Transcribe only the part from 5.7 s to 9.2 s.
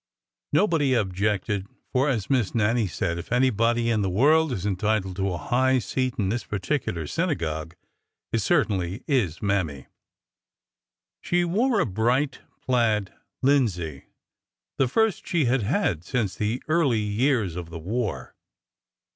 seat in this particu lar synagogue, it certainly